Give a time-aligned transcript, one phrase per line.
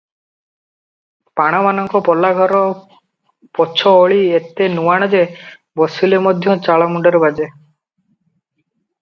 [1.39, 2.61] ପାଣମାନଙ୍କ ପଲାଘର
[3.59, 5.23] ପଛ ଓଳି ଏତେ ନୁଆଣ ଯେ,
[5.83, 7.49] ବସିଲେ ମଧ୍ୟ ଚାଳ ମୁଣ୍ଡରେ ବାଜେ।